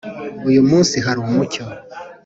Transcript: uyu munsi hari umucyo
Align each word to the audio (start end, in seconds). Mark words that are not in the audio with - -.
uyu 0.49 0.61
munsi 0.69 0.95
hari 1.05 1.19
umucyo 1.27 1.63